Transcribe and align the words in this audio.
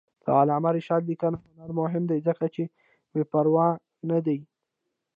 د 0.23 0.25
علامه 0.39 0.69
رشاد 0.77 1.01
لیکنی 1.09 1.37
هنر 1.45 1.69
مهم 1.79 2.03
دی 2.09 2.19
ځکه 2.27 2.45
چې 2.55 2.63
بېپروا 3.13 3.67
نه 4.09 4.19
دی. 4.25 4.39